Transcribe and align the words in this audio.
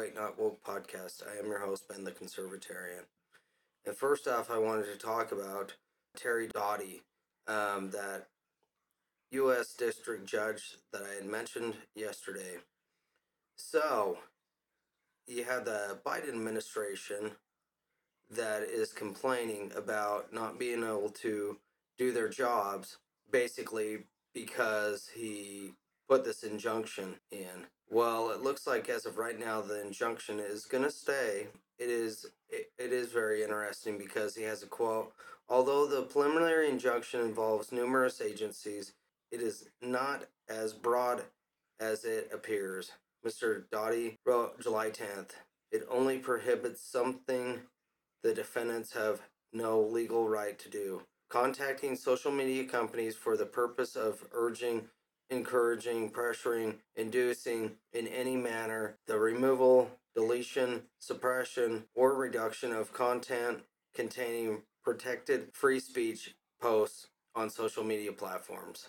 Awake 0.00 0.14
Not 0.16 0.38
Woke 0.38 0.64
podcast. 0.64 1.22
I 1.30 1.38
am 1.38 1.44
your 1.44 1.58
host, 1.58 1.86
Ben 1.86 2.04
the 2.04 2.10
Conservatarian. 2.10 3.04
And 3.84 3.94
first 3.94 4.26
off, 4.26 4.50
I 4.50 4.56
wanted 4.56 4.86
to 4.86 4.96
talk 4.96 5.30
about 5.30 5.74
Terry 6.16 6.48
Doughty, 6.48 7.02
um, 7.46 7.90
that 7.90 8.28
U.S. 9.32 9.74
District 9.74 10.24
Judge 10.24 10.76
that 10.94 11.02
I 11.02 11.16
had 11.16 11.26
mentioned 11.26 11.74
yesterday. 11.94 12.60
So, 13.56 14.16
you 15.26 15.44
have 15.44 15.66
the 15.66 15.98
Biden 16.06 16.30
administration 16.30 17.32
that 18.30 18.62
is 18.62 18.94
complaining 18.94 19.70
about 19.76 20.32
not 20.32 20.58
being 20.58 20.82
able 20.82 21.10
to 21.20 21.58
do 21.98 22.10
their 22.10 22.30
jobs, 22.30 22.96
basically 23.30 24.04
because 24.32 25.10
he 25.14 25.72
put 26.08 26.24
this 26.24 26.42
injunction 26.42 27.16
in. 27.30 27.66
Well, 27.90 28.30
it 28.30 28.40
looks 28.42 28.66
like 28.68 28.88
as 28.88 29.04
of 29.04 29.18
right 29.18 29.38
now, 29.38 29.60
the 29.60 29.84
injunction 29.84 30.38
is 30.38 30.64
going 30.64 30.84
to 30.84 30.90
stay. 30.92 31.48
It 31.78 31.88
is 31.90 32.26
it, 32.48 32.70
it 32.78 32.92
is 32.92 33.10
very 33.12 33.42
interesting 33.42 33.98
because 33.98 34.36
he 34.36 34.44
has 34.44 34.62
a 34.62 34.66
quote. 34.66 35.12
Although 35.48 35.86
the 35.86 36.02
preliminary 36.02 36.68
injunction 36.68 37.20
involves 37.20 37.72
numerous 37.72 38.20
agencies, 38.20 38.92
it 39.32 39.40
is 39.40 39.68
not 39.82 40.26
as 40.48 40.72
broad 40.72 41.22
as 41.80 42.04
it 42.04 42.30
appears. 42.32 42.92
Mr. 43.26 43.68
Doughty 43.70 44.18
wrote 44.24 44.60
July 44.60 44.90
10th. 44.90 45.30
It 45.72 45.86
only 45.90 46.18
prohibits 46.18 46.80
something 46.80 47.60
the 48.22 48.34
defendants 48.34 48.92
have 48.92 49.20
no 49.52 49.80
legal 49.80 50.28
right 50.28 50.58
to 50.60 50.68
do. 50.68 51.02
Contacting 51.28 51.96
social 51.96 52.30
media 52.30 52.64
companies 52.64 53.16
for 53.16 53.36
the 53.36 53.46
purpose 53.46 53.96
of 53.96 54.24
urging, 54.32 54.88
encouraging, 55.30 56.10
pressuring, 56.10 56.74
inducing 56.96 57.72
in 57.92 58.06
any 58.08 58.36
manner 58.36 58.96
the 59.06 59.18
removal, 59.18 59.90
deletion, 60.14 60.82
suppression, 60.98 61.84
or 61.94 62.14
reduction 62.14 62.72
of 62.72 62.92
content 62.92 63.60
containing 63.94 64.62
protected 64.82 65.48
free 65.52 65.80
speech 65.80 66.34
posts 66.60 67.08
on 67.34 67.48
social 67.48 67.84
media 67.84 68.12
platforms. 68.12 68.88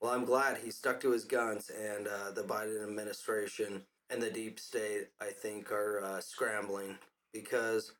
Well, 0.00 0.12
I'm 0.12 0.26
glad 0.26 0.58
he 0.58 0.70
stuck 0.70 1.00
to 1.00 1.12
his 1.12 1.24
guns, 1.24 1.70
and 1.70 2.06
uh, 2.06 2.30
the 2.32 2.42
Biden 2.42 2.86
administration 2.86 3.82
and 4.10 4.20
the 4.20 4.30
deep 4.30 4.60
state, 4.60 5.08
I 5.18 5.30
think, 5.30 5.72
are 5.72 6.04
uh, 6.04 6.20
scrambling 6.20 6.98
because 7.32 7.92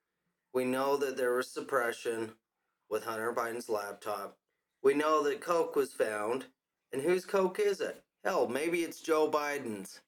we 0.53 0.67
know 0.67 0.99
that 0.99 1.17
there 1.17 1.35
was 1.35 1.51
suppression 1.51 2.33
with 2.94 3.05
Hunter 3.05 3.32
Biden's 3.32 3.69
laptop. 3.69 4.37
We 4.81 4.94
know 4.94 5.25
that 5.25 5.41
Coke 5.41 5.75
was 5.75 5.93
found, 5.93 6.44
and 6.93 7.03
whose 7.03 7.25
Coke 7.25 7.59
is 7.59 7.81
it? 7.81 8.05
Hell, 8.22 8.47
maybe 8.47 8.82
it's 8.82 9.00
Joe 9.00 9.28
Biden's. 9.28 10.00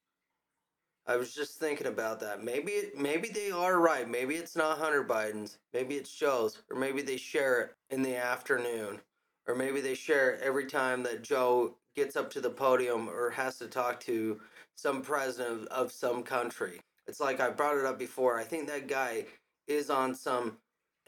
I 1.05 1.17
was 1.17 1.35
just 1.35 1.59
thinking 1.59 1.89
about 1.89 2.21
that. 2.21 2.45
Maybe 2.45 2.71
it, 2.71 2.97
maybe 2.97 3.29
they 3.29 3.51
are 3.51 3.81
right. 3.81 4.09
Maybe 4.09 4.37
it's 4.37 4.55
not 4.55 4.79
Hunter 4.79 5.03
Biden's. 5.03 5.59
Maybe 5.75 5.97
it's 5.97 6.15
Joe's, 6.17 6.63
or 6.71 6.79
maybe 6.79 7.03
they 7.03 7.17
share 7.17 7.61
it 7.61 7.75
in 7.91 8.03
the 8.03 8.15
afternoon, 8.15 9.01
or 9.49 9.57
maybe 9.57 9.81
they 9.81 9.95
share 9.95 10.35
it 10.35 10.43
every 10.45 10.67
time 10.67 11.03
that 11.03 11.25
Joe 11.25 11.75
gets 11.97 12.15
up 12.15 12.31
to 12.31 12.41
the 12.41 12.51
podium 12.51 13.09
or 13.09 13.31
has 13.31 13.59
to 13.59 13.67
talk 13.67 13.99
to 14.03 14.41
some 14.77 15.03
president 15.03 15.63
of, 15.63 15.87
of 15.87 15.93
some 15.93 16.23
country. 16.23 16.79
It's 17.09 17.19
like 17.19 17.41
I 17.41 17.51
brought 17.51 17.79
it 17.79 17.85
up 17.85 17.99
before. 17.99 18.39
I 18.39 18.45
think 18.45 18.69
that 18.69 18.87
guy 18.87 19.27
is 19.67 19.91
on 19.91 20.15
some 20.15 20.59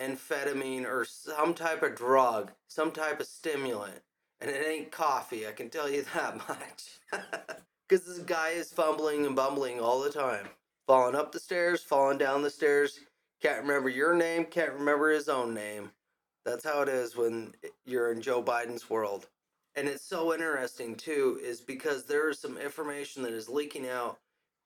amphetamine 0.01 0.87
or 0.87 1.05
some 1.05 1.55
type 1.55 1.83
of 1.83 1.97
drug, 1.97 2.53
some 2.69 2.93
type 2.93 3.21
of 3.21 3.27
stimulant, 3.27 4.03
and 4.41 4.51
it 4.51 4.67
ain't 4.67 4.93
coffee. 4.93 5.47
I 5.47 5.53
can 5.53 5.71
tell 5.71 5.89
you 5.91 6.05
that 6.15 6.37
much. 6.49 7.01
Because 7.89 8.05
this 8.05 8.19
guy 8.19 8.51
is 8.51 8.71
fumbling 8.71 9.25
and 9.25 9.35
bumbling 9.35 9.81
all 9.81 10.03
the 10.03 10.11
time. 10.11 10.49
Falling 10.87 11.15
up 11.15 11.33
the 11.33 11.41
stairs, 11.41 11.83
falling 11.83 12.19
down 12.19 12.43
the 12.43 12.51
stairs. 12.51 13.01
Can't 13.41 13.63
remember 13.63 13.89
your 13.89 14.15
name, 14.15 14.45
can't 14.45 14.75
remember 14.75 15.11
his 15.11 15.29
own 15.29 15.55
name. 15.55 15.91
That's 16.45 16.65
how 16.65 16.83
it 16.83 16.89
is 16.91 17.17
when 17.17 17.55
you're 17.87 18.13
in 18.13 18.21
Joe 18.21 18.43
Biden's 18.43 18.91
world. 18.91 19.29
And 19.75 19.89
it's 19.89 20.05
so 20.05 20.35
interesting, 20.35 20.97
too, 20.97 21.41
is 21.43 21.61
because 21.61 22.05
there 22.05 22.29
is 22.29 22.39
some 22.39 22.59
information 22.59 23.23
that 23.23 23.33
is 23.33 23.49
leaking 23.49 23.89
out 23.89 24.19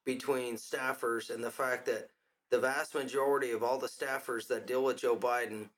between 0.05 0.57
staffers 0.57 1.31
and 1.31 1.45
the 1.45 1.51
fact 1.51 1.87
that 1.87 2.11
the 2.53 2.61
vast 2.61 2.95
majority 2.95 3.51
of 3.51 3.63
all 3.63 3.79
the 3.79 3.89
staffers 3.89 4.47
that 4.47 4.67
deal 4.67 4.85
with 4.85 4.99
Joe 4.99 5.17
Biden, 5.17 5.71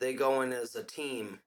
they 0.00 0.14
go 0.14 0.40
in 0.40 0.52
as 0.52 0.74
a 0.74 0.82
team. 0.82 1.38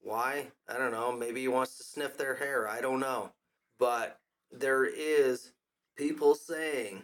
Why? 0.00 0.46
I 0.68 0.78
don't 0.78 0.92
know. 0.92 1.10
Maybe 1.10 1.40
he 1.40 1.48
wants 1.48 1.76
to 1.76 1.84
sniff 1.84 2.16
their 2.16 2.36
hair. 2.36 2.68
I 2.68 2.80
don't 2.80 3.00
know. 3.00 3.32
But 3.80 4.20
there 4.52 4.84
is 4.84 5.50
people 5.96 6.36
saying 6.36 7.02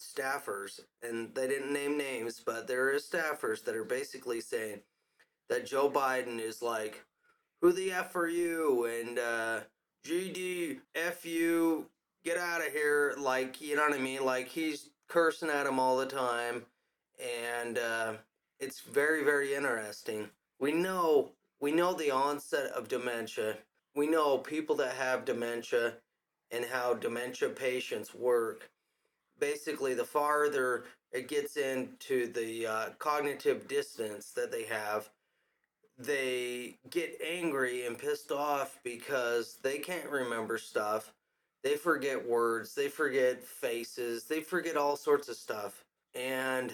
staffers 0.00 0.80
and 1.02 1.32
they 1.34 1.46
didn't 1.46 1.72
name 1.72 1.98
names 1.98 2.40
but 2.44 2.66
there 2.66 2.90
is 2.90 3.06
staffers 3.06 3.62
that 3.62 3.76
are 3.76 3.84
basically 3.84 4.40
saying 4.40 4.80
that 5.50 5.66
joe 5.66 5.90
biden 5.90 6.40
is 6.40 6.62
like 6.62 7.04
who 7.60 7.70
the 7.70 7.92
f 7.92 8.16
are 8.16 8.26
you 8.26 8.86
and 8.86 9.18
uh 9.18 9.60
gd 10.06 10.78
you 11.22 11.86
get 12.24 12.38
out 12.38 12.66
of 12.66 12.72
here 12.72 13.14
like 13.18 13.60
you 13.60 13.76
know 13.76 13.82
what 13.82 13.92
i 13.92 13.98
mean 13.98 14.24
like 14.24 14.48
he's 14.48 14.89
cursing 15.10 15.50
at 15.50 15.66
him 15.66 15.78
all 15.78 15.98
the 15.98 16.06
time 16.06 16.62
and 17.54 17.76
uh 17.76 18.14
it's 18.58 18.80
very 18.80 19.22
very 19.22 19.54
interesting 19.54 20.28
we 20.58 20.72
know 20.72 21.32
we 21.60 21.72
know 21.72 21.92
the 21.92 22.10
onset 22.10 22.70
of 22.72 22.88
dementia 22.88 23.56
we 23.94 24.06
know 24.06 24.38
people 24.38 24.76
that 24.76 24.94
have 24.94 25.24
dementia 25.24 25.94
and 26.50 26.64
how 26.64 26.94
dementia 26.94 27.48
patients 27.48 28.14
work. 28.14 28.70
Basically, 29.38 29.94
the 29.94 30.04
farther 30.04 30.84
it 31.12 31.28
gets 31.28 31.56
into 31.56 32.32
the 32.32 32.66
uh, 32.66 32.90
cognitive 32.98 33.66
distance 33.66 34.30
that 34.32 34.52
they 34.52 34.64
have, 34.64 35.08
they 35.98 36.76
get 36.88 37.18
angry 37.26 37.84
and 37.86 37.98
pissed 37.98 38.30
off 38.30 38.78
because 38.84 39.58
they 39.62 39.78
can't 39.78 40.08
remember 40.08 40.56
stuff. 40.56 41.12
They 41.62 41.76
forget 41.76 42.26
words, 42.28 42.74
they 42.74 42.88
forget 42.88 43.42
faces, 43.44 44.24
they 44.24 44.40
forget 44.40 44.76
all 44.76 44.96
sorts 44.96 45.28
of 45.28 45.36
stuff. 45.36 45.84
And 46.14 46.72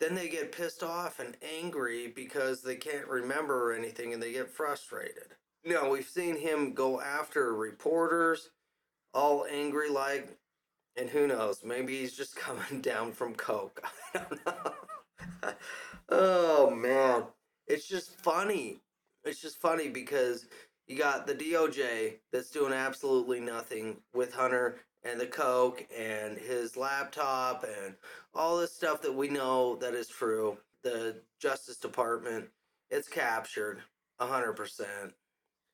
then 0.00 0.14
they 0.14 0.28
get 0.28 0.52
pissed 0.52 0.82
off 0.82 1.20
and 1.20 1.36
angry 1.60 2.08
because 2.08 2.62
they 2.62 2.76
can't 2.76 3.06
remember 3.06 3.72
anything 3.72 4.12
and 4.12 4.22
they 4.22 4.32
get 4.32 4.50
frustrated. 4.50 5.36
Now, 5.64 5.90
we've 5.90 6.08
seen 6.08 6.36
him 6.36 6.72
go 6.74 7.00
after 7.00 7.54
reporters 7.54 8.50
all 9.14 9.46
angry 9.50 9.88
like 9.88 10.36
and 10.96 11.08
who 11.08 11.26
knows 11.26 11.62
maybe 11.64 11.98
he's 11.98 12.16
just 12.16 12.36
coming 12.38 12.80
down 12.80 13.12
from 13.12 13.34
coke 13.34 13.82
i 14.14 14.18
don't 14.18 14.46
know 14.46 15.52
oh 16.10 16.70
man 16.70 17.24
it's 17.66 17.88
just 17.88 18.10
funny 18.20 18.80
it's 19.24 19.40
just 19.40 19.58
funny 19.60 19.88
because 19.88 20.46
you 20.86 20.96
got 20.98 21.26
the 21.26 21.34
doj 21.34 22.14
that's 22.32 22.50
doing 22.50 22.72
absolutely 22.72 23.40
nothing 23.40 23.96
with 24.12 24.34
hunter 24.34 24.76
and 25.04 25.20
the 25.20 25.26
coke 25.26 25.86
and 25.96 26.38
his 26.38 26.76
laptop 26.76 27.64
and 27.64 27.94
all 28.34 28.58
this 28.58 28.72
stuff 28.72 29.02
that 29.02 29.14
we 29.14 29.28
know 29.28 29.76
that 29.76 29.94
is 29.94 30.08
true. 30.08 30.56
The 30.82 31.16
justice 31.38 31.76
department 31.76 32.46
it's 32.90 33.08
captured 33.08 33.80
100% 34.20 35.12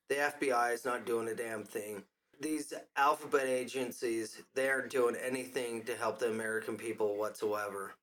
the 0.09 0.15
fbi 0.15 0.73
is 0.75 0.85
not 0.85 1.07
doing 1.07 1.29
a 1.29 1.35
damn 1.35 1.65
thing. 1.65 2.03
These 2.41 2.73
alphabet 2.97 3.47
agencies 3.47 4.43
they 4.55 4.69
aren't 4.69 4.91
doing 4.91 5.17
anything 5.17 5.83
to 5.85 5.97
help 5.97 6.19
the 6.19 6.31
american 6.31 6.77
people 6.77 7.17
whatsoever. 7.17 7.95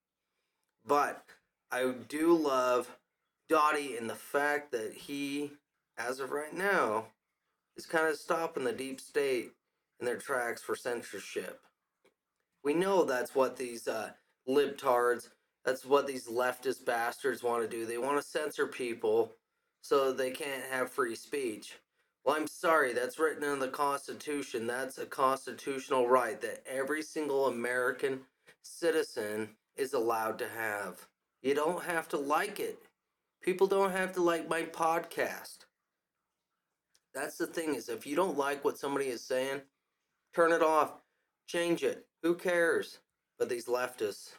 But 0.86 1.24
i 1.72 1.94
do 2.08 2.34
love 2.34 2.98
doughty 3.50 3.98
in 3.98 4.08
the 4.08 4.16
fact 4.16 4.72
that 4.74 4.94
he 4.94 5.52
as 5.98 6.20
of 6.20 6.32
right 6.32 6.54
now 6.54 7.06
is 7.76 7.86
kind 7.86 8.08
of 8.08 8.18
stopping 8.18 8.64
the 8.64 8.72
deep 8.72 9.00
state 9.00 9.52
in 10.00 10.06
their 10.06 10.18
tracks 10.18 10.62
for 10.62 10.76
censorship 10.76 11.62
we 12.64 12.74
know 12.74 13.04
that's 13.04 13.36
what 13.36 13.58
these 13.58 13.88
uh, 13.88 14.10
libtards 14.48 15.30
that's 15.66 15.86
what 15.86 16.08
these 16.08 16.28
leftist 16.28 16.86
bastards 16.86 17.44
want 17.44 17.62
to 17.64 17.70
do 17.70 17.86
they 17.86 17.98
want 17.98 18.18
to 18.18 18.28
censor 18.28 18.68
people 18.68 19.34
so 19.82 20.12
they 20.12 20.32
can't 20.32 20.64
have 20.72 20.92
free 20.92 21.16
speech 21.16 21.76
well, 22.28 22.36
I'm 22.36 22.48
sorry, 22.48 22.92
that's 22.92 23.20
written 23.20 23.46
in 23.46 23.60
the 23.60 23.70
Constitution. 23.70 24.68
That's 24.68 24.98
a 24.98 25.06
constitutional 25.06 26.10
right 26.10 26.42
that 26.42 26.62
every 26.68 27.02
single 27.02 27.48
American 27.48 28.20
citizen 28.64 29.52
is 29.78 29.94
allowed 29.94 30.38
to 30.40 30.50
have. 30.50 31.08
You 31.42 31.56
don't 31.56 31.86
have 31.86 32.10
to 32.10 32.18
like 32.18 32.60
it. 32.60 32.80
People 33.42 33.66
don't 33.66 33.94
have 33.94 34.12
to 34.16 34.22
like 34.22 34.50
my 34.50 34.64
podcast. 34.64 35.60
That's 37.18 37.40
the 37.40 37.48
thing 37.48 37.74
is 37.74 37.90
if 37.90 38.06
you 38.06 38.16
don't 38.16 38.38
like 38.38 38.64
what 38.64 38.78
somebody 38.78 39.08
is 39.08 39.24
saying, 39.24 39.62
turn 40.36 40.52
it 40.52 40.62
off, 40.62 40.94
change 41.48 41.84
it. 41.84 42.06
Who 42.22 42.36
cares? 42.36 43.00
But 43.40 43.50
these 43.50 43.66
leftists, 43.66 44.34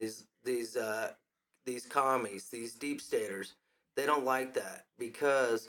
these 0.00 0.26
these 0.44 0.76
uh 0.76 1.12
these 1.64 1.86
commies, 1.86 2.48
these 2.50 2.74
deep 2.74 3.00
staters, 3.00 3.54
they 3.96 4.04
don't 4.04 4.24
like 4.24 4.52
that 4.54 4.86
because 4.98 5.68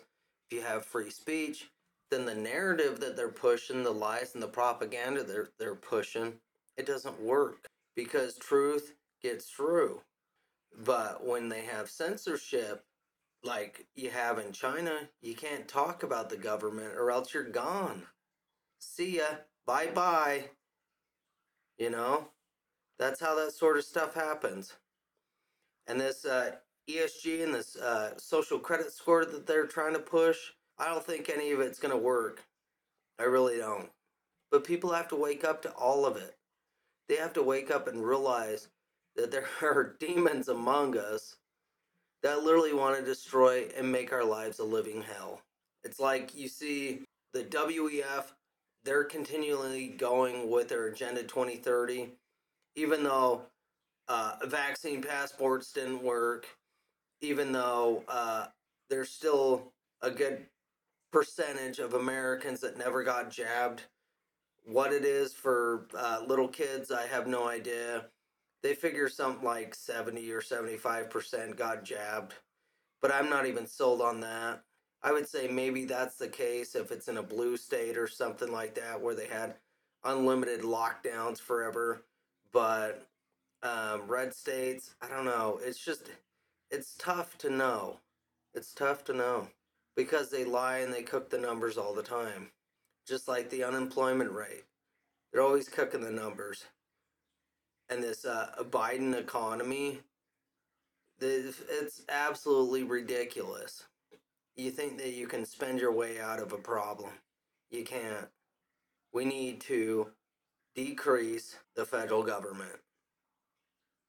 if 0.49 0.57
you 0.57 0.63
have 0.63 0.85
free 0.85 1.11
speech, 1.11 1.69
then 2.09 2.25
the 2.25 2.35
narrative 2.35 2.99
that 3.01 3.15
they're 3.15 3.29
pushing, 3.29 3.83
the 3.83 3.91
lies 3.91 4.33
and 4.33 4.41
the 4.41 4.47
propaganda 4.47 5.23
they're 5.23 5.49
they're 5.59 5.75
pushing, 5.75 6.33
it 6.77 6.87
doesn't 6.87 7.21
work 7.21 7.67
because 7.95 8.37
truth 8.37 8.93
gets 9.21 9.51
through. 9.51 10.01
But 10.83 11.23
when 11.25 11.49
they 11.49 11.61
have 11.61 11.91
censorship, 11.91 12.83
like 13.43 13.87
you 13.95 14.09
have 14.09 14.37
in 14.39 14.51
China, 14.51 15.09
you 15.21 15.35
can't 15.35 15.67
talk 15.67 16.03
about 16.03 16.29
the 16.29 16.37
government 16.37 16.93
or 16.97 17.11
else 17.11 17.33
you're 17.33 17.43
gone. 17.43 18.03
See 18.79 19.17
ya. 19.17 19.27
Bye 19.65 19.87
bye. 19.87 20.45
You 21.77 21.89
know? 21.89 22.29
That's 22.97 23.21
how 23.21 23.35
that 23.35 23.53
sort 23.53 23.77
of 23.77 23.85
stuff 23.85 24.13
happens. 24.13 24.73
And 25.87 25.99
this 25.99 26.25
uh, 26.25 26.51
ESG 26.89 27.43
and 27.43 27.53
this 27.53 27.75
uh, 27.77 28.17
social 28.17 28.59
credit 28.59 28.91
score 28.91 29.25
that 29.25 29.47
they're 29.47 29.67
trying 29.67 29.93
to 29.93 29.99
push, 29.99 30.37
I 30.77 30.87
don't 30.89 31.05
think 31.05 31.29
any 31.29 31.51
of 31.51 31.61
it's 31.61 31.79
going 31.79 31.93
to 31.93 31.97
work. 31.97 32.43
I 33.17 33.23
really 33.23 33.57
don't. 33.57 33.89
But 34.51 34.65
people 34.65 34.91
have 34.91 35.07
to 35.09 35.15
wake 35.15 35.43
up 35.43 35.61
to 35.61 35.71
all 35.71 36.05
of 36.05 36.17
it. 36.17 36.35
They 37.07 37.15
have 37.15 37.33
to 37.33 37.43
wake 37.43 37.71
up 37.71 37.87
and 37.87 38.05
realize 38.05 38.67
that 39.15 39.31
there 39.31 39.47
are 39.61 39.95
demons 39.99 40.49
among 40.49 40.97
us 40.97 41.37
that 42.23 42.43
literally 42.43 42.73
want 42.73 42.97
to 42.97 43.05
destroy 43.05 43.67
and 43.77 43.91
make 43.91 44.11
our 44.11 44.23
lives 44.23 44.59
a 44.59 44.63
living 44.63 45.01
hell. 45.01 45.41
It's 45.83 45.99
like 45.99 46.35
you 46.35 46.47
see 46.47 47.01
the 47.33 47.43
WEF, 47.43 48.25
they're 48.83 49.03
continually 49.03 49.89
going 49.89 50.49
with 50.49 50.69
their 50.69 50.87
Agenda 50.87 51.23
2030, 51.23 52.11
even 52.75 53.03
though 53.03 53.43
uh, 54.07 54.35
vaccine 54.45 55.01
passports 55.01 55.71
didn't 55.71 56.03
work, 56.03 56.47
even 57.21 57.51
though 57.51 58.03
uh, 58.07 58.47
there's 58.89 59.09
still 59.09 59.71
a 60.01 60.09
good 60.09 60.45
percentage 61.11 61.79
of 61.79 61.93
Americans 61.93 62.59
that 62.61 62.77
never 62.77 63.03
got 63.03 63.31
jabbed. 63.31 63.83
What 64.65 64.93
it 64.93 65.05
is 65.05 65.33
for 65.33 65.87
uh, 65.97 66.21
little 66.27 66.47
kids, 66.47 66.91
I 66.91 67.07
have 67.07 67.27
no 67.27 67.47
idea. 67.47 68.05
They 68.61 68.73
figure 68.75 69.07
something 69.09 69.45
like 69.45 69.73
70 69.73 70.31
or 70.31 70.41
75% 70.41 71.55
got 71.55 71.83
jabbed, 71.83 72.35
but 73.01 73.13
I'm 73.13 73.29
not 73.29 73.45
even 73.45 73.67
sold 73.67 74.01
on 74.01 74.19
that. 74.21 74.63
I 75.01 75.13
would 75.13 75.27
say 75.27 75.47
maybe 75.47 75.85
that's 75.85 76.17
the 76.17 76.27
case 76.27 76.75
if 76.75 76.91
it's 76.91 77.07
in 77.07 77.17
a 77.17 77.23
blue 77.23 77.55
state 77.55 77.97
or 77.97 78.07
something 78.07 78.51
like 78.51 78.75
that 78.75 78.99
where 79.01 79.15
they 79.15 79.27
had 79.27 79.55
unlimited 80.03 80.61
lockdowns 80.61 81.39
forever. 81.39 82.03
But 82.51 83.07
um, 83.63 84.01
red 84.07 84.33
states, 84.33 84.95
I 85.01 85.07
don't 85.07 85.25
know. 85.25 85.59
It's 85.63 85.83
just, 85.83 86.09
it's 86.69 86.95
tough 86.97 87.37
to 87.39 87.49
know. 87.49 87.99
It's 88.53 88.73
tough 88.73 89.05
to 89.05 89.13
know 89.13 89.47
because 89.95 90.29
they 90.29 90.43
lie 90.43 90.79
and 90.79 90.93
they 90.93 91.03
cook 91.03 91.29
the 91.29 91.37
numbers 91.37 91.77
all 91.77 91.93
the 91.93 92.03
time. 92.03 92.51
Just 93.07 93.27
like 93.27 93.49
the 93.49 93.63
unemployment 93.63 94.31
rate, 94.31 94.65
they're 95.31 95.41
always 95.41 95.69
cooking 95.69 96.01
the 96.01 96.11
numbers. 96.11 96.65
And 97.89 98.03
this 98.03 98.25
uh, 98.25 98.51
Biden 98.69 99.17
economy, 99.17 99.99
it's 101.19 102.01
absolutely 102.09 102.83
ridiculous. 102.83 103.83
You 104.55 104.71
think 104.71 104.97
that 104.97 105.13
you 105.13 105.27
can 105.27 105.45
spend 105.45 105.79
your 105.79 105.91
way 105.91 106.19
out 106.19 106.39
of 106.39 106.53
a 106.53 106.57
problem. 106.57 107.11
You 107.71 107.83
can't. 107.83 108.27
We 109.13 109.25
need 109.25 109.61
to 109.61 110.09
decrease 110.75 111.55
the 111.75 111.85
federal 111.85 112.23
government. 112.23 112.79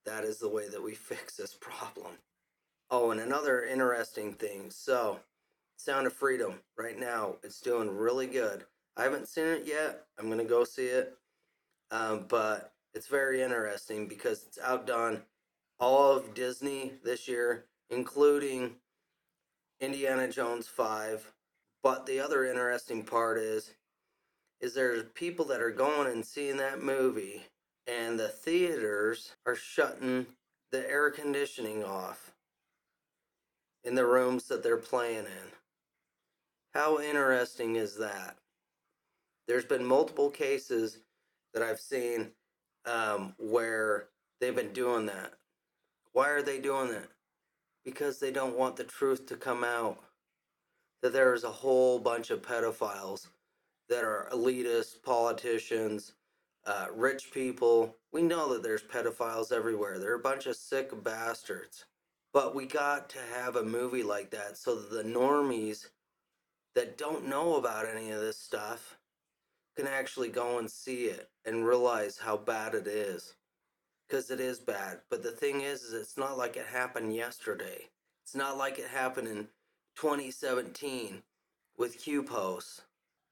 That 0.04 0.24
is 0.24 0.38
the 0.38 0.48
way 0.48 0.68
that 0.68 0.82
we 0.82 0.94
fix 0.94 1.36
this 1.36 1.56
problem. 1.58 2.12
Oh, 2.90 3.12
and 3.12 3.20
another 3.20 3.64
interesting 3.64 4.34
thing. 4.34 4.70
So, 4.70 5.20
Sound 5.76 6.06
of 6.06 6.12
Freedom, 6.12 6.54
right 6.76 6.98
now, 6.98 7.36
it's 7.42 7.60
doing 7.60 7.96
really 7.96 8.26
good. 8.26 8.64
I 8.96 9.04
haven't 9.04 9.28
seen 9.28 9.46
it 9.46 9.62
yet. 9.66 10.04
I'm 10.18 10.26
going 10.26 10.38
to 10.38 10.44
go 10.44 10.64
see 10.64 10.86
it. 10.86 11.16
Um, 11.90 12.26
but 12.28 12.72
it's 12.94 13.06
very 13.06 13.42
interesting 13.42 14.08
because 14.08 14.44
it's 14.46 14.58
outdone 14.58 15.22
all 15.78 16.16
of 16.16 16.34
Disney 16.34 16.92
this 17.04 17.28
year, 17.28 17.66
including 17.88 18.76
Indiana 19.80 20.28
Jones 20.28 20.66
5. 20.66 21.32
But 21.82 22.06
the 22.06 22.20
other 22.20 22.44
interesting 22.44 23.02
part 23.02 23.38
is 23.38 23.72
is 24.60 24.74
there's 24.74 25.04
people 25.14 25.46
that 25.46 25.62
are 25.62 25.70
going 25.70 26.12
and 26.12 26.24
seeing 26.24 26.58
that 26.58 26.82
movie 26.82 27.42
and 27.86 28.18
the 28.18 28.28
theaters 28.28 29.32
are 29.46 29.54
shutting 29.54 30.26
the 30.70 30.88
air 30.88 31.10
conditioning 31.10 31.82
off 31.82 32.32
in 33.84 33.94
the 33.94 34.04
rooms 34.04 34.44
that 34.48 34.62
they're 34.62 34.76
playing 34.76 35.24
in. 35.24 35.50
How 36.74 37.00
interesting 37.00 37.76
is 37.76 37.96
that? 37.96 38.36
There's 39.48 39.64
been 39.64 39.84
multiple 39.84 40.30
cases 40.30 40.98
that 41.54 41.62
I've 41.62 41.80
seen 41.80 42.30
um, 42.86 43.34
where 43.38 44.08
they've 44.40 44.56
been 44.56 44.72
doing 44.72 45.06
that. 45.06 45.34
Why 46.12 46.30
are 46.30 46.42
they 46.42 46.60
doing 46.60 46.90
that? 46.90 47.08
because 47.84 48.18
they 48.18 48.30
don't 48.30 48.58
want 48.58 48.76
the 48.76 48.84
truth 48.84 49.26
to 49.26 49.36
come 49.36 49.64
out 49.64 49.98
that 51.02 51.12
there 51.12 51.32
is 51.34 51.44
a 51.44 51.50
whole 51.50 51.98
bunch 51.98 52.30
of 52.30 52.42
pedophiles 52.42 53.28
that 53.88 54.04
are 54.04 54.28
elitist 54.32 55.02
politicians, 55.02 56.12
uh, 56.66 56.86
rich 56.94 57.32
people. 57.32 57.96
We 58.12 58.22
know 58.22 58.52
that 58.52 58.62
there's 58.62 58.82
pedophiles 58.82 59.50
everywhere. 59.50 59.98
They're 59.98 60.14
a 60.14 60.20
bunch 60.20 60.46
of 60.46 60.56
sick 60.56 60.90
bastards. 61.02 61.86
But 62.32 62.54
we 62.54 62.66
got 62.66 63.08
to 63.10 63.18
have 63.34 63.56
a 63.56 63.64
movie 63.64 64.04
like 64.04 64.30
that 64.30 64.56
so 64.56 64.76
that 64.76 64.90
the 64.90 65.02
normies 65.02 65.88
that 66.74 66.98
don't 66.98 67.26
know 67.28 67.56
about 67.56 67.88
any 67.88 68.10
of 68.10 68.20
this 68.20 68.38
stuff 68.38 68.98
can 69.76 69.86
actually 69.86 70.28
go 70.28 70.58
and 70.58 70.70
see 70.70 71.04
it 71.04 71.28
and 71.44 71.66
realize 71.66 72.18
how 72.18 72.36
bad 72.36 72.74
it 72.74 72.86
is 72.86 73.34
because 74.08 74.30
it 74.30 74.40
is 74.40 74.58
bad. 74.58 74.98
But 75.08 75.22
the 75.22 75.30
thing 75.30 75.60
is, 75.60 75.82
is 75.82 75.94
it's 75.94 76.18
not 76.18 76.36
like 76.36 76.56
it 76.56 76.66
happened 76.66 77.14
yesterday. 77.14 77.88
It's 78.24 78.34
not 78.34 78.58
like 78.58 78.78
it 78.78 78.88
happened 78.88 79.28
in 79.28 79.48
2017 79.96 81.22
with 81.76 81.98
Q 81.98 82.22
posts. 82.22 82.82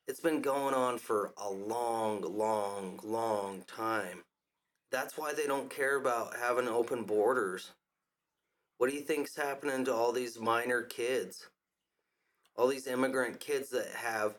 It's 0.07 0.21
been 0.21 0.40
going 0.40 0.75
on 0.75 0.99
for 0.99 1.33
a 1.37 1.50
long, 1.50 2.23
long, 2.23 2.99
long 3.02 3.62
time. 3.66 4.25
That's 4.90 5.18
why 5.18 5.35
they 5.35 5.47
don't 5.47 5.68
care 5.68 5.97
about 5.97 6.37
having 6.37 6.66
open 6.66 7.02
borders. 7.02 7.73
What 8.78 8.88
do 8.88 8.97
you 8.97 9.02
think's 9.02 9.37
happening 9.37 9.85
to 9.85 9.95
all 9.95 10.12
these 10.12 10.38
minor 10.38 10.83
kids? 10.83 11.49
All 12.57 12.68
these 12.68 12.87
immigrant 12.87 13.38
kids 13.38 13.71
that 13.71 13.90
have 13.90 14.38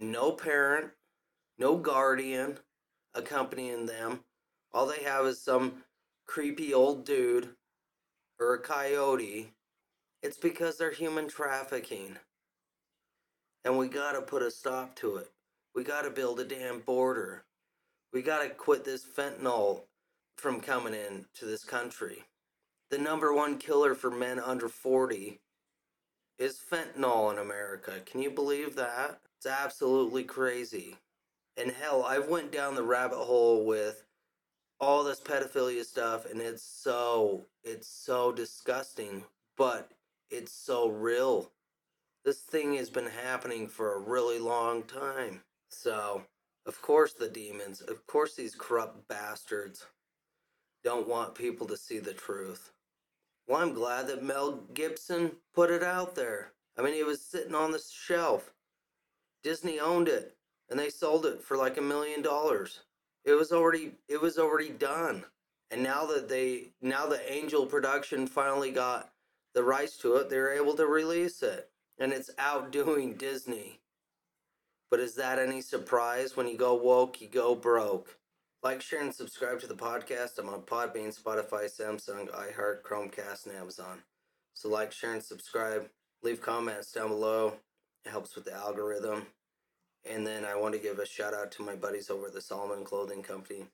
no 0.00 0.32
parent, 0.32 0.90
no 1.58 1.76
guardian 1.76 2.58
accompanying 3.14 3.86
them, 3.86 4.20
all 4.72 4.86
they 4.86 5.02
have 5.04 5.26
is 5.26 5.40
some 5.40 5.84
creepy 6.26 6.74
old 6.74 7.04
dude 7.04 7.48
or 8.38 8.54
a 8.54 8.60
coyote. 8.60 9.52
It's 10.22 10.36
because 10.36 10.76
they're 10.76 10.90
human 10.90 11.28
trafficking. 11.28 12.18
And 13.64 13.78
we 13.78 13.88
gotta 13.88 14.22
put 14.22 14.42
a 14.42 14.50
stop 14.50 14.94
to 14.96 15.16
it. 15.16 15.30
We 15.74 15.84
gotta 15.84 16.10
build 16.10 16.40
a 16.40 16.44
damn 16.44 16.80
border. 16.80 17.44
We 18.12 18.22
gotta 18.22 18.48
quit 18.50 18.84
this 18.84 19.04
fentanyl 19.04 19.82
from 20.36 20.60
coming 20.60 20.94
in 20.94 21.26
to 21.34 21.44
this 21.46 21.64
country. 21.64 22.24
The 22.90 22.98
number 22.98 23.32
one 23.32 23.58
killer 23.58 23.94
for 23.94 24.10
men 24.10 24.38
under 24.38 24.68
40 24.68 25.40
is 26.38 26.60
fentanyl 26.70 27.32
in 27.32 27.38
America. 27.38 27.94
Can 28.04 28.22
you 28.22 28.30
believe 28.30 28.76
that? 28.76 29.20
It's 29.38 29.46
absolutely 29.46 30.24
crazy. 30.24 30.96
And 31.56 31.70
hell, 31.70 32.04
I've 32.04 32.28
went 32.28 32.52
down 32.52 32.74
the 32.74 32.82
rabbit 32.82 33.18
hole 33.18 33.64
with 33.64 34.04
all 34.78 35.04
this 35.04 35.20
pedophilia 35.20 35.84
stuff 35.84 36.30
and 36.30 36.40
it's 36.40 36.62
so 36.62 37.46
it's 37.64 37.88
so 37.88 38.30
disgusting 38.30 39.24
but 39.56 39.90
it's 40.30 40.52
so 40.52 40.88
real. 40.88 41.50
This 42.24 42.40
thing 42.40 42.74
has 42.74 42.90
been 42.90 43.06
happening 43.06 43.68
for 43.68 43.94
a 43.94 44.00
really 44.00 44.38
long 44.38 44.82
time. 44.82 45.40
So 45.70 46.22
of 46.66 46.82
course 46.82 47.14
the 47.14 47.28
demons 47.28 47.80
of 47.80 48.06
course 48.06 48.34
these 48.34 48.54
corrupt 48.54 49.08
bastards 49.08 49.86
don't 50.84 51.08
want 51.08 51.34
people 51.34 51.66
to 51.68 51.76
see 51.76 51.98
the 51.98 52.12
truth. 52.12 52.72
Well 53.48 53.62
i'm 53.62 53.72
glad 53.72 54.08
that 54.08 54.22
mel 54.22 54.64
gibson 54.74 55.32
put 55.54 55.70
it 55.70 55.82
out 55.82 56.14
there. 56.14 56.52
I 56.76 56.82
mean 56.82 56.94
it 56.94 57.06
was 57.06 57.22
sitting 57.22 57.54
on 57.54 57.72
the 57.72 57.80
shelf. 57.80 58.52
Disney 59.42 59.80
owned 59.80 60.08
it 60.08 60.35
and 60.70 60.78
they 60.78 60.90
sold 60.90 61.26
it 61.26 61.42
for 61.42 61.56
like 61.56 61.76
a 61.76 61.82
million 61.82 62.22
dollars 62.22 62.80
it 63.26 63.34
was 63.34 63.52
already 63.52 63.92
it 64.08 64.22
was 64.22 64.38
already 64.38 64.70
done. 64.70 65.24
And 65.70 65.82
now 65.82 66.06
that 66.06 66.28
they 66.28 66.68
now 66.80 67.06
the 67.06 67.20
Angel 67.30 67.66
production 67.66 68.26
finally 68.26 68.70
got 68.70 69.10
the 69.52 69.64
rights 69.64 69.98
to 69.98 70.16
it, 70.16 70.30
they're 70.30 70.54
able 70.54 70.74
to 70.76 70.86
release 70.86 71.42
it. 71.42 71.68
And 71.98 72.12
it's 72.12 72.30
outdoing 72.38 73.14
Disney. 73.14 73.80
But 74.90 75.00
is 75.00 75.16
that 75.16 75.40
any 75.40 75.60
surprise? 75.60 76.36
When 76.36 76.46
you 76.46 76.56
go 76.56 76.74
woke, 76.74 77.20
you 77.20 77.26
go 77.26 77.54
broke. 77.56 78.16
Like, 78.62 78.80
share, 78.80 79.02
and 79.02 79.14
subscribe 79.14 79.60
to 79.60 79.66
the 79.66 79.74
podcast. 79.74 80.38
I'm 80.38 80.48
on 80.48 80.62
Podbean, 80.62 81.16
Spotify, 81.18 81.64
Samsung, 81.64 82.30
iHeart, 82.30 82.82
Chromecast, 82.82 83.46
and 83.46 83.56
Amazon. 83.56 84.02
So 84.54 84.68
like, 84.68 84.92
share, 84.92 85.12
and 85.12 85.22
subscribe. 85.22 85.88
Leave 86.22 86.40
comments 86.40 86.92
down 86.92 87.08
below. 87.08 87.54
It 88.04 88.10
helps 88.10 88.34
with 88.36 88.44
the 88.44 88.54
algorithm. 88.54 89.26
And 90.08 90.26
then 90.26 90.44
I 90.44 90.54
want 90.54 90.74
to 90.74 90.80
give 90.80 90.98
a 90.98 91.06
shout 91.06 91.34
out 91.34 91.50
to 91.52 91.62
my 91.62 91.74
buddies 91.74 92.10
over 92.10 92.30
the 92.30 92.40
Solomon 92.40 92.84
Clothing 92.84 93.22
Company. 93.22 93.66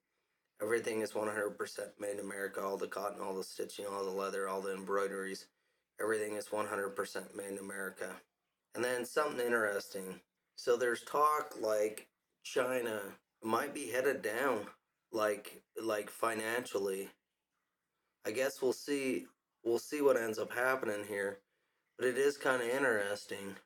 Everything 0.63 1.01
is 1.01 1.13
100% 1.13 1.57
made 1.99 2.15
in 2.15 2.21
America. 2.21 2.63
All 2.63 2.77
the 2.77 2.87
cotton, 2.87 3.21
all 3.21 3.35
the 3.35 3.45
stitching, 3.45 3.87
all 3.87 4.05
the 4.05 4.11
leather, 4.11 4.49
all 4.49 4.61
the 4.61 4.75
embroideries. 4.75 5.47
Everything 6.01 6.35
is 6.35 6.49
100% 6.49 7.37
made 7.37 7.53
in 7.53 7.59
America. 7.59 8.11
And 8.75 8.85
then 8.85 9.05
something 9.05 9.45
interesting. 9.45 10.21
So 10.57 10.77
there's 10.77 11.03
talk 11.03 11.55
like 11.61 12.09
China 12.45 13.01
might 13.43 13.75
be 13.75 13.91
headed 13.91 14.23
down 14.23 14.67
like 15.13 15.63
like 15.83 16.11
financially. 16.11 17.11
I 18.27 18.31
guess 18.31 18.63
we'll 18.63 18.73
see 18.73 19.27
we'll 19.65 19.79
see 19.79 20.01
what 20.01 20.17
ends 20.17 20.39
up 20.39 20.53
happening 20.53 21.05
here. 21.09 21.39
But 21.99 22.09
it 22.09 22.17
is 22.17 22.37
kind 22.37 22.63
of 22.63 22.69
interesting. 22.69 23.57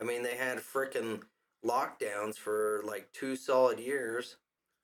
I 0.00 0.04
mean, 0.04 0.22
they 0.22 0.36
had 0.36 0.58
frickin' 0.58 1.22
lockdowns 1.64 2.36
for 2.36 2.82
like 2.84 3.12
two 3.12 3.36
solid 3.36 3.78
years. 3.78 4.36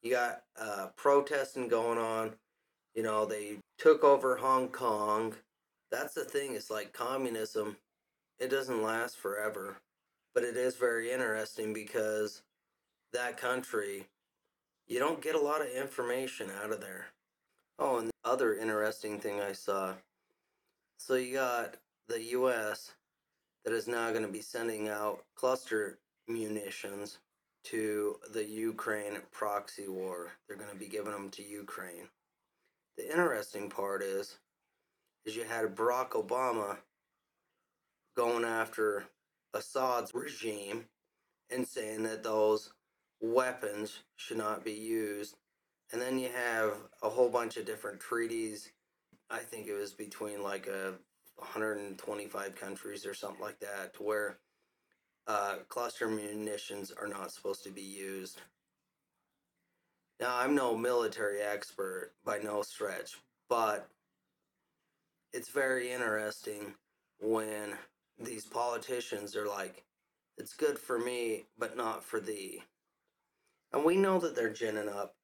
You 0.02 0.12
got 0.12 0.42
uh, 0.60 0.88
protesting 0.96 1.68
going 1.68 1.98
on. 1.98 2.32
You 2.94 3.02
know, 3.02 3.24
they 3.24 3.58
took 3.78 4.04
over 4.04 4.36
Hong 4.36 4.68
Kong. 4.68 5.34
That's 5.90 6.14
the 6.14 6.24
thing, 6.24 6.54
it's 6.54 6.70
like 6.70 6.92
communism, 6.92 7.76
it 8.38 8.48
doesn't 8.48 8.82
last 8.82 9.18
forever. 9.18 9.76
But 10.34 10.44
it 10.44 10.56
is 10.56 10.76
very 10.76 11.12
interesting 11.12 11.74
because 11.74 12.42
that 13.12 13.36
country, 13.36 14.06
you 14.86 14.98
don't 14.98 15.20
get 15.20 15.34
a 15.34 15.40
lot 15.40 15.60
of 15.60 15.68
information 15.68 16.48
out 16.62 16.72
of 16.72 16.80
there. 16.80 17.06
Oh, 17.78 17.98
and 17.98 18.08
the 18.08 18.12
other 18.24 18.54
interesting 18.54 19.20
thing 19.20 19.40
I 19.40 19.52
saw 19.52 19.94
so 21.04 21.16
you 21.16 21.34
got 21.34 21.74
the 22.06 22.22
US 22.26 22.92
that 23.64 23.74
is 23.74 23.88
now 23.88 24.10
going 24.10 24.22
to 24.22 24.30
be 24.30 24.40
sending 24.40 24.88
out 24.88 25.24
cluster 25.34 25.98
munitions 26.28 27.18
to 27.64 28.16
the 28.32 28.44
Ukraine 28.44 29.18
proxy 29.30 29.88
war. 29.88 30.32
They're 30.46 30.56
going 30.56 30.70
to 30.70 30.76
be 30.76 30.88
giving 30.88 31.12
them 31.12 31.30
to 31.30 31.42
Ukraine. 31.42 32.08
The 32.96 33.10
interesting 33.10 33.70
part 33.70 34.02
is 34.02 34.38
is 35.24 35.36
you 35.36 35.44
had 35.44 35.76
Barack 35.76 36.10
Obama 36.10 36.78
going 38.16 38.44
after 38.44 39.04
Assad's 39.54 40.14
regime 40.14 40.86
and 41.50 41.66
saying 41.66 42.02
that 42.04 42.22
those 42.22 42.72
weapons 43.20 44.00
should 44.16 44.38
not 44.38 44.64
be 44.64 44.72
used. 44.72 45.36
And 45.92 46.00
then 46.00 46.18
you 46.18 46.30
have 46.34 46.74
a 47.02 47.08
whole 47.08 47.28
bunch 47.28 47.56
of 47.56 47.66
different 47.66 48.00
treaties. 48.00 48.72
I 49.30 49.38
think 49.38 49.66
it 49.66 49.74
was 49.74 49.92
between 49.92 50.42
like 50.42 50.66
a 50.66 50.94
125 51.36 52.56
countries 52.56 53.06
or 53.06 53.14
something 53.14 53.40
like 53.40 53.60
that, 53.60 53.94
to 53.94 54.02
where 54.02 54.38
uh, 55.26 55.56
cluster 55.68 56.08
munitions 56.08 56.92
are 56.92 57.06
not 57.06 57.32
supposed 57.32 57.64
to 57.64 57.70
be 57.70 57.82
used. 57.82 58.40
Now, 60.20 60.36
I'm 60.36 60.54
no 60.54 60.76
military 60.76 61.40
expert 61.40 62.12
by 62.24 62.38
no 62.38 62.62
stretch, 62.62 63.16
but 63.48 63.88
it's 65.32 65.48
very 65.48 65.90
interesting 65.90 66.74
when 67.20 67.74
these 68.18 68.44
politicians 68.44 69.34
are 69.36 69.46
like, 69.46 69.84
it's 70.38 70.54
good 70.54 70.78
for 70.78 70.98
me, 70.98 71.44
but 71.58 71.76
not 71.76 72.04
for 72.04 72.20
thee. 72.20 72.62
And 73.72 73.84
we 73.84 73.96
know 73.96 74.18
that 74.18 74.36
they're 74.36 74.52
ginning 74.52 74.88
up 74.88 75.14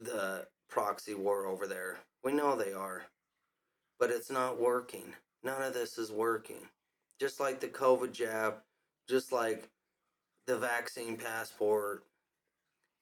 the 0.00 0.46
proxy 0.68 1.14
war 1.14 1.46
over 1.46 1.66
there. 1.66 1.98
We 2.24 2.32
know 2.32 2.56
they 2.56 2.72
are. 2.72 3.04
But 3.98 4.10
it's 4.10 4.30
not 4.30 4.60
working. 4.60 5.14
None 5.42 5.62
of 5.62 5.72
this 5.72 5.96
is 5.96 6.10
working. 6.10 6.68
Just 7.18 7.40
like 7.40 7.60
the 7.60 7.68
COVID 7.68 8.12
jab, 8.12 8.56
just 9.08 9.32
like 9.32 9.68
the 10.46 10.56
vaccine 10.56 11.16
passport, 11.16 12.04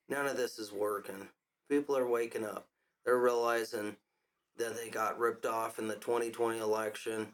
none 0.09 0.27
of 0.27 0.37
this 0.37 0.59
is 0.59 0.73
working. 0.73 1.29
People 1.69 1.97
are 1.97 2.09
waking 2.09 2.45
up. 2.45 2.67
They're 3.05 3.19
realizing 3.19 3.97
that 4.57 4.77
they 4.77 4.89
got 4.89 5.19
ripped 5.19 5.47
off 5.47 5.79
in 5.79 5.89
the 5.89 5.97
2020 5.97 6.59
election, 6.59 7.29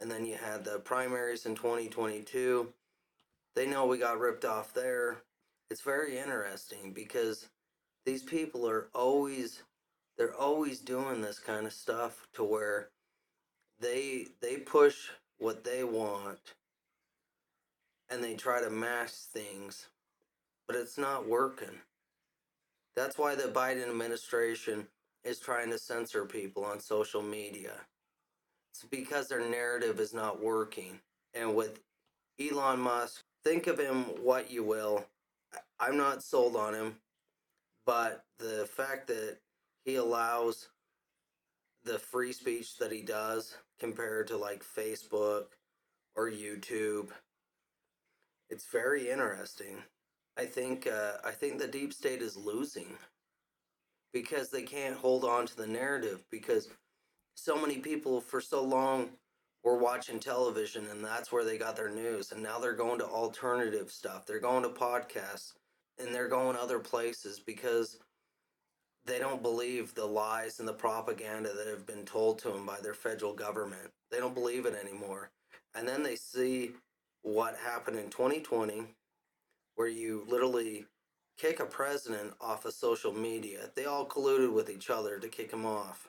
and 0.00 0.10
then 0.10 0.26
you 0.26 0.36
had 0.36 0.64
the 0.64 0.78
primaries 0.80 1.46
in 1.46 1.54
2022. 1.54 2.72
They 3.54 3.66
know 3.66 3.86
we 3.86 3.98
got 3.98 4.18
ripped 4.18 4.44
off 4.44 4.74
there. 4.74 5.22
It's 5.70 5.80
very 5.80 6.18
interesting 6.18 6.92
because 6.92 7.48
these 8.04 8.22
people 8.22 8.68
are 8.68 8.88
always 8.94 9.62
they're 10.16 10.34
always 10.34 10.78
doing 10.80 11.20
this 11.20 11.38
kind 11.38 11.66
of 11.66 11.72
stuff 11.72 12.28
to 12.34 12.44
where 12.44 12.90
they 13.80 14.28
they 14.40 14.56
push 14.56 15.08
what 15.38 15.64
they 15.64 15.84
want 15.84 16.54
and 18.14 18.24
they 18.24 18.34
try 18.34 18.62
to 18.62 18.70
mask 18.70 19.30
things 19.32 19.88
but 20.66 20.76
it's 20.76 20.96
not 20.96 21.28
working. 21.28 21.80
That's 22.96 23.18
why 23.18 23.34
the 23.34 23.44
biden 23.44 23.88
administration 23.88 24.86
is 25.24 25.38
trying 25.38 25.70
to 25.70 25.78
censor 25.78 26.24
people 26.24 26.64
on 26.64 26.80
social 26.80 27.22
media. 27.22 27.72
It's 28.72 28.84
because 28.84 29.28
their 29.28 29.46
narrative 29.46 30.00
is 30.00 30.14
not 30.14 30.42
working. 30.42 31.00
And 31.34 31.54
with 31.54 31.80
elon 32.40 32.80
musk 32.80 33.22
think 33.44 33.66
of 33.66 33.78
him 33.78 34.04
what 34.22 34.50
you 34.50 34.64
will. 34.64 35.04
I'm 35.78 35.98
not 35.98 36.22
sold 36.22 36.56
on 36.56 36.74
him 36.74 36.96
but 37.86 38.24
the 38.38 38.66
fact 38.74 39.08
that 39.08 39.38
he 39.84 39.96
allows 39.96 40.68
the 41.84 41.98
free 41.98 42.32
speech 42.32 42.78
that 42.78 42.92
he 42.92 43.02
does 43.02 43.58
compared 43.78 44.28
to 44.28 44.36
like 44.36 44.64
Facebook 44.64 45.46
or 46.16 46.30
YouTube. 46.30 47.08
It's 48.54 48.66
very 48.66 49.10
interesting. 49.10 49.82
I 50.38 50.44
think 50.44 50.86
uh, 50.86 51.14
I 51.24 51.32
think 51.32 51.58
the 51.58 51.66
deep 51.66 51.92
state 51.92 52.22
is 52.22 52.36
losing 52.36 52.86
because 54.12 54.48
they 54.48 54.62
can't 54.62 54.94
hold 54.96 55.24
on 55.24 55.44
to 55.46 55.56
the 55.56 55.66
narrative 55.66 56.22
because 56.30 56.68
so 57.34 57.60
many 57.60 57.78
people 57.78 58.20
for 58.20 58.40
so 58.40 58.62
long 58.62 59.08
were 59.64 59.76
watching 59.76 60.20
television 60.20 60.86
and 60.86 61.04
that's 61.04 61.32
where 61.32 61.44
they 61.44 61.58
got 61.58 61.74
their 61.74 61.90
news 61.90 62.30
and 62.30 62.44
now 62.44 62.60
they're 62.60 62.74
going 62.76 63.00
to 63.00 63.06
alternative 63.06 63.90
stuff. 63.90 64.24
They're 64.24 64.38
going 64.38 64.62
to 64.62 64.68
podcasts 64.68 65.54
and 65.98 66.14
they're 66.14 66.28
going 66.28 66.56
other 66.56 66.78
places 66.78 67.40
because 67.40 67.98
they 69.04 69.18
don't 69.18 69.42
believe 69.42 69.96
the 69.96 70.06
lies 70.06 70.60
and 70.60 70.68
the 70.68 70.74
propaganda 70.74 71.52
that 71.52 71.66
have 71.66 71.86
been 71.86 72.04
told 72.04 72.38
to 72.38 72.50
them 72.50 72.64
by 72.64 72.78
their 72.80 72.94
federal 72.94 73.34
government. 73.34 73.90
They 74.12 74.18
don't 74.18 74.32
believe 74.32 74.64
it 74.64 74.76
anymore. 74.80 75.32
And 75.74 75.88
then 75.88 76.04
they 76.04 76.14
see 76.14 76.70
what 77.24 77.56
happened 77.56 77.98
in 77.98 78.10
2020, 78.10 78.94
where 79.74 79.88
you 79.88 80.24
literally 80.28 80.86
kick 81.36 81.58
a 81.58 81.66
president 81.66 82.32
off 82.40 82.64
of 82.64 82.72
social 82.72 83.12
media. 83.12 83.70
They 83.74 83.86
all 83.86 84.06
colluded 84.06 84.52
with 84.52 84.70
each 84.70 84.88
other 84.88 85.18
to 85.18 85.28
kick 85.28 85.52
him 85.52 85.66
off. 85.66 86.08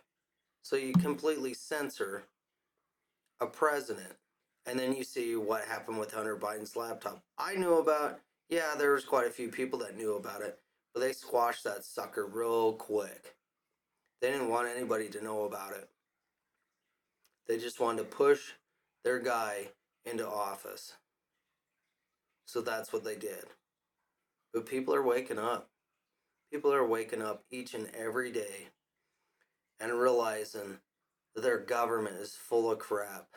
So 0.62 0.76
you 0.76 0.94
completely 0.94 1.56
censor 1.56 2.26
a 3.42 3.48
president. 3.48 4.14
And 4.68 4.78
then 4.78 4.96
you 4.96 5.04
see 5.04 5.36
what 5.36 5.66
happened 5.66 6.00
with 6.00 6.14
Hunter 6.14 6.38
Biden's 6.38 6.76
laptop. 6.76 7.24
I 7.40 7.56
knew 7.56 7.80
about, 7.80 8.20
yeah, 8.50 8.76
there 8.78 8.94
was 8.94 9.04
quite 9.04 9.28
a 9.28 9.32
few 9.32 9.50
people 9.50 9.80
that 9.80 9.98
knew 9.98 10.16
about 10.16 10.42
it 10.42 10.60
but 10.96 11.02
they 11.02 11.12
squashed 11.12 11.66
that 11.66 11.84
sucker 11.84 12.26
real 12.26 12.72
quick. 12.72 13.36
They 14.22 14.32
didn't 14.32 14.50
want 14.50 14.70
anybody 14.70 15.10
to 15.10 15.24
know 15.24 15.44
about 15.44 15.74
it. 15.74 15.90
They 17.48 17.58
just 17.58 17.82
wanted 17.82 17.98
to 17.98 18.16
push 18.16 18.54
their 19.04 19.20
guy 19.20 19.68
into 20.06 20.26
office. 20.26 20.94
So 22.46 22.62
that's 22.62 22.94
what 22.94 23.04
they 23.04 23.16
did. 23.16 23.46
But 24.54 24.66
people 24.66 24.94
are 24.96 25.04
waking 25.04 25.40
up. 25.40 25.70
People 26.52 26.74
are 26.74 26.86
waking 26.88 27.22
up 27.22 27.44
each 27.52 27.74
and 27.74 27.90
every 27.98 28.32
day 28.32 28.70
and 29.80 29.92
realizing 29.92 30.80
that 31.34 31.42
their 31.42 31.60
government 31.60 32.16
is 32.18 32.36
full 32.36 32.72
of 32.72 32.80
crap. 32.80 33.28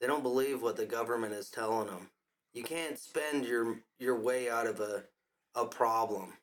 They 0.00 0.06
don't 0.06 0.22
believe 0.22 0.62
what 0.62 0.76
the 0.76 0.86
government 0.86 1.34
is 1.34 1.50
telling 1.50 1.86
them. 1.86 2.10
You 2.52 2.64
can't 2.64 2.98
spend 2.98 3.46
your 3.46 3.78
your 3.98 4.18
way 4.18 4.50
out 4.50 4.66
of 4.66 4.80
a 4.80 5.04
a 5.54 5.66
problem 5.66 6.34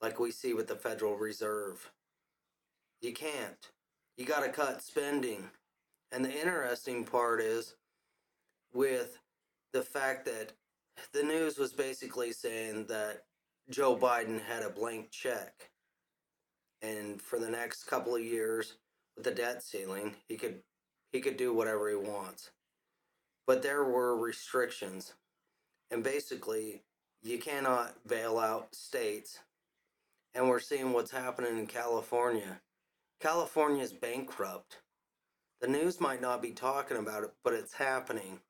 like 0.00 0.18
we 0.18 0.30
see 0.30 0.54
with 0.54 0.68
the 0.68 0.76
Federal 0.76 1.16
Reserve. 1.16 1.90
You 3.00 3.12
can't. 3.12 3.70
You 4.16 4.24
got 4.24 4.44
to 4.44 4.50
cut 4.50 4.82
spending. 4.82 5.50
And 6.12 6.24
the 6.24 6.32
interesting 6.32 7.04
part 7.04 7.40
is 7.40 7.74
with 8.72 9.18
the 9.72 9.82
fact 9.82 10.26
that 10.26 10.52
the 11.12 11.22
news 11.22 11.58
was 11.58 11.72
basically 11.72 12.32
saying 12.32 12.86
that 12.86 13.24
Joe 13.68 13.96
Biden 13.96 14.40
had 14.42 14.62
a 14.62 14.70
blank 14.70 15.10
check. 15.10 15.70
And 16.82 17.20
for 17.20 17.38
the 17.38 17.50
next 17.50 17.84
couple 17.84 18.14
of 18.14 18.24
years 18.24 18.74
with 19.16 19.24
the 19.24 19.30
debt 19.30 19.62
ceiling, 19.62 20.14
he 20.28 20.36
could 20.36 20.62
he 21.12 21.20
could 21.20 21.36
do 21.36 21.52
whatever 21.52 21.88
he 21.88 21.96
wants. 21.96 22.50
But 23.46 23.62
there 23.62 23.84
were 23.84 24.16
restrictions. 24.16 25.14
And 25.90 26.04
basically 26.04 26.82
you 27.22 27.38
cannot 27.38 27.94
bail 28.06 28.38
out 28.38 28.74
states. 28.74 29.40
And 30.34 30.48
we're 30.48 30.60
seeing 30.60 30.92
what's 30.92 31.10
happening 31.10 31.58
in 31.58 31.66
California. 31.66 32.60
California 33.20 33.82
is 33.82 33.92
bankrupt. 33.92 34.78
The 35.60 35.68
news 35.68 36.00
might 36.00 36.22
not 36.22 36.40
be 36.40 36.52
talking 36.52 36.96
about 36.96 37.24
it, 37.24 37.32
but 37.44 37.52
it's 37.52 37.74
happening. 37.74 38.40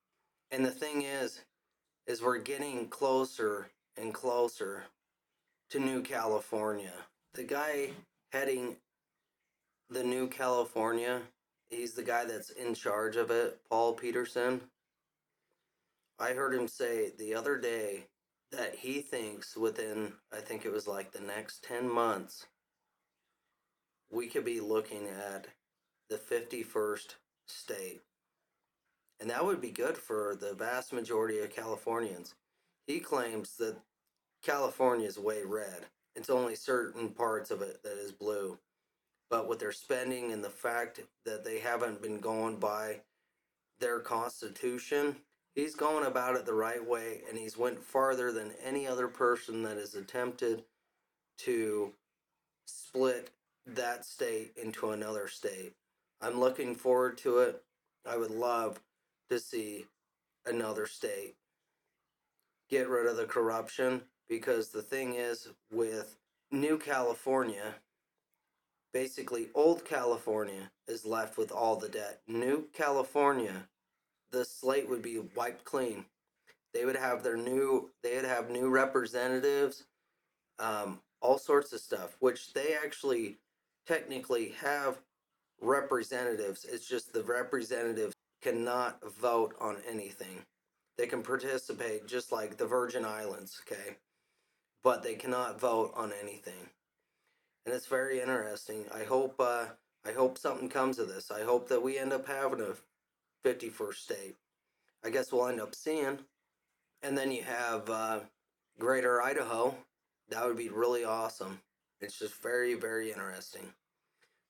And 0.50 0.64
the 0.64 0.70
thing 0.70 1.02
is, 1.02 1.40
is 2.10 2.20
we're 2.20 2.38
getting 2.38 2.88
closer 2.88 3.70
and 3.96 4.12
closer 4.12 4.82
to 5.70 5.78
New 5.78 6.02
California. 6.02 6.92
The 7.34 7.44
guy 7.44 7.90
heading 8.32 8.74
the 9.90 10.02
New 10.02 10.26
California, 10.26 11.20
he's 11.68 11.92
the 11.94 12.02
guy 12.02 12.24
that's 12.24 12.50
in 12.50 12.74
charge 12.74 13.14
of 13.14 13.30
it, 13.30 13.60
Paul 13.70 13.92
Preston. 13.92 14.60
I 16.18 16.32
heard 16.32 16.52
him 16.52 16.66
say 16.66 17.12
the 17.16 17.32
other 17.32 17.56
day 17.56 18.06
that 18.50 18.74
he 18.74 19.02
thinks 19.02 19.56
within, 19.56 20.12
I 20.32 20.40
think 20.40 20.64
it 20.64 20.72
was 20.72 20.88
like 20.88 21.12
the 21.12 21.20
next 21.20 21.62
10 21.62 21.88
months, 21.88 22.46
we 24.10 24.26
could 24.26 24.44
be 24.44 24.58
looking 24.58 25.06
at 25.06 25.46
the 26.08 26.18
51st 26.18 27.14
state. 27.46 28.00
And 29.20 29.28
that 29.30 29.44
would 29.44 29.60
be 29.60 29.70
good 29.70 29.98
for 29.98 30.34
the 30.34 30.54
vast 30.54 30.92
majority 30.92 31.38
of 31.40 31.54
Californians. 31.54 32.34
He 32.86 33.00
claims 33.00 33.56
that 33.58 33.76
California 34.42 35.06
is 35.06 35.18
way 35.18 35.42
red. 35.44 35.86
It's 36.16 36.30
only 36.30 36.54
certain 36.54 37.10
parts 37.10 37.50
of 37.50 37.60
it 37.60 37.82
that 37.82 37.98
is 37.98 38.12
blue. 38.12 38.58
But 39.28 39.46
with 39.46 39.60
their 39.60 39.72
spending 39.72 40.32
and 40.32 40.42
the 40.42 40.50
fact 40.50 41.00
that 41.24 41.44
they 41.44 41.58
haven't 41.60 42.02
been 42.02 42.18
going 42.18 42.56
by 42.56 43.00
their 43.78 44.00
constitution, 44.00 45.16
he's 45.54 45.74
going 45.74 46.06
about 46.06 46.36
it 46.36 46.46
the 46.46 46.54
right 46.54 46.84
way 46.84 47.20
and 47.28 47.38
he's 47.38 47.56
went 47.56 47.82
farther 47.82 48.32
than 48.32 48.52
any 48.64 48.86
other 48.86 49.06
person 49.06 49.62
that 49.62 49.76
has 49.76 49.94
attempted 49.94 50.64
to 51.38 51.92
split 52.66 53.30
that 53.66 54.04
state 54.04 54.52
into 54.60 54.90
another 54.90 55.28
state. 55.28 55.74
I'm 56.20 56.40
looking 56.40 56.74
forward 56.74 57.18
to 57.18 57.38
it. 57.38 57.62
I 58.08 58.16
would 58.16 58.30
love 58.30 58.80
to 59.30 59.38
see 59.38 59.86
another 60.46 60.86
state 60.86 61.36
get 62.68 62.88
rid 62.88 63.06
of 63.06 63.16
the 63.16 63.24
corruption 63.24 64.02
because 64.28 64.68
the 64.68 64.82
thing 64.82 65.14
is 65.14 65.48
with 65.72 66.16
New 66.52 66.78
California, 66.78 67.74
basically 68.92 69.48
old 69.54 69.84
California 69.84 70.70
is 70.86 71.04
left 71.04 71.36
with 71.36 71.50
all 71.50 71.76
the 71.76 71.88
debt. 71.88 72.20
New 72.28 72.68
California, 72.72 73.68
the 74.30 74.44
slate 74.44 74.88
would 74.88 75.02
be 75.02 75.20
wiped 75.34 75.64
clean. 75.64 76.04
They 76.72 76.84
would 76.84 76.96
have 76.96 77.24
their 77.24 77.36
new 77.36 77.90
they 78.02 78.16
would 78.16 78.24
have 78.24 78.50
new 78.50 78.68
representatives, 78.68 79.84
um, 80.60 81.00
all 81.20 81.38
sorts 81.38 81.72
of 81.72 81.80
stuff, 81.80 82.16
which 82.20 82.52
they 82.52 82.76
actually 82.82 83.38
technically 83.86 84.54
have 84.60 84.98
representatives. 85.60 86.64
It's 86.64 86.86
just 86.86 87.12
the 87.12 87.24
representatives 87.24 88.14
cannot 88.40 89.00
vote 89.20 89.54
on 89.60 89.76
anything. 89.88 90.44
They 90.96 91.06
can 91.06 91.22
participate 91.22 92.06
just 92.06 92.32
like 92.32 92.56
the 92.56 92.66
Virgin 92.66 93.04
Islands, 93.04 93.60
okay? 93.66 93.96
But 94.82 95.02
they 95.02 95.14
cannot 95.14 95.60
vote 95.60 95.92
on 95.96 96.12
anything. 96.20 96.68
And 97.64 97.74
it's 97.74 97.86
very 97.86 98.20
interesting. 98.20 98.84
I 98.94 99.04
hope 99.04 99.36
uh, 99.38 99.66
I 100.04 100.12
hope 100.12 100.38
something 100.38 100.68
comes 100.68 100.98
of 100.98 101.08
this. 101.08 101.30
I 101.30 101.42
hope 101.42 101.68
that 101.68 101.82
we 101.82 101.98
end 101.98 102.12
up 102.12 102.26
having 102.26 102.60
a 102.60 102.74
51st 103.46 103.94
state. 103.94 104.36
I 105.04 105.10
guess 105.10 105.32
we'll 105.32 105.46
end 105.46 105.60
up 105.60 105.74
seeing. 105.74 106.18
And 107.02 107.16
then 107.16 107.30
you 107.30 107.42
have 107.42 107.88
uh, 107.88 108.20
Greater 108.78 109.22
Idaho. 109.22 109.74
That 110.30 110.46
would 110.46 110.56
be 110.56 110.68
really 110.68 111.04
awesome. 111.04 111.60
It's 112.00 112.18
just 112.18 112.40
very, 112.42 112.74
very 112.74 113.10
interesting. 113.10 113.72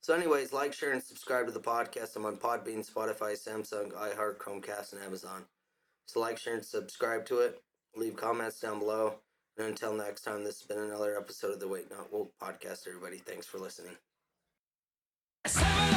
So, 0.02 0.14
anyways, 0.14 0.52
like, 0.52 0.72
share, 0.72 0.92
and 0.92 1.02
subscribe 1.02 1.46
to 1.46 1.52
the 1.52 1.60
podcast. 1.60 2.16
I'm 2.16 2.24
on 2.24 2.38
Podbean, 2.38 2.88
Spotify, 2.88 3.32
Samsung, 3.32 3.92
iHeart, 3.92 4.38
Chromecast, 4.38 4.94
and 4.94 5.02
Amazon. 5.02 5.44
So, 6.06 6.20
like, 6.20 6.38
share, 6.38 6.54
and 6.54 6.64
subscribe 6.64 7.26
to 7.26 7.40
it. 7.40 7.62
Leave 7.94 8.16
comments 8.16 8.60
down 8.60 8.78
below. 8.78 9.16
And 9.58 9.66
until 9.66 9.92
next 9.92 10.22
time, 10.22 10.42
this 10.42 10.60
has 10.60 10.66
been 10.66 10.78
another 10.78 11.18
episode 11.18 11.52
of 11.52 11.60
the 11.60 11.66
Awake 11.66 11.90
Not 11.90 12.10
Woke 12.10 12.32
podcast, 12.42 12.88
everybody. 12.88 13.18
Thanks 13.18 13.46
for 13.46 13.58
listening. 13.58 13.96
702, 15.46 15.89